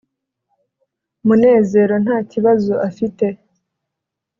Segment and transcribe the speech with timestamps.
[1.25, 3.25] munezero ntakibazo afite